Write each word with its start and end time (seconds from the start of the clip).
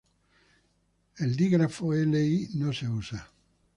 El 1.17 1.35
dígrafo 1.35 1.93
Ll 1.93 2.57
no 2.57 2.73
se 2.73 2.89
usa. 2.89 3.27